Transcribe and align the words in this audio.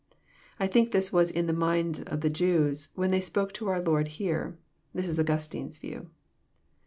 I 0.59 0.65
think 0.65 0.89
this 0.89 1.13
was 1.13 1.29
in 1.29 1.45
the 1.45 1.53
minds 1.53 2.01
of 2.01 2.21
the 2.21 2.29
Jews, 2.31 2.89
when 2.95 3.11
they 3.11 3.19
spoke 3.21 3.53
to 3.53 3.67
our 3.69 3.79
Lord 3.79 4.07
here. 4.07 4.57
This 4.95 5.07
is 5.07 5.19
Augustine's 5.19 5.77
view. 5.77 6.09